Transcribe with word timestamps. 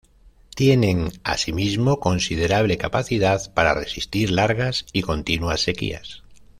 Tienen, 0.55 1.11
asimismo, 1.23 1.99
considerable 1.99 2.79
capacidad 2.79 3.53
para 3.53 3.75
resistir 3.75 4.31
largas 4.31 4.87
y 4.93 5.03
continuas 5.03 5.61
sequías. 5.61 6.23